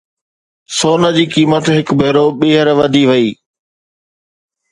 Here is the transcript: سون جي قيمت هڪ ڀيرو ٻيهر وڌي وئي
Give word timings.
سون 0.77 1.03
جي 1.17 1.25
قيمت 1.33 1.65
هڪ 1.75 1.87
ڀيرو 1.99 2.25
ٻيهر 2.39 2.67
وڌي 2.79 3.03
وئي 3.09 3.27